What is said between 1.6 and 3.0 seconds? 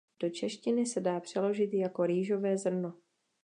jako rýžové zrno.